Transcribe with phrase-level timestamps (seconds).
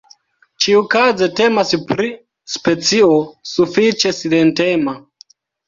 [0.63, 2.09] Ĉiukaze temas pri
[2.55, 3.13] specio
[3.53, 4.99] sufiĉe silentema.